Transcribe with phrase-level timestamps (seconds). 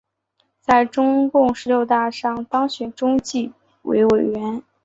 [0.59, 3.53] 在中共十六大上当选中纪
[3.83, 4.63] 委委员。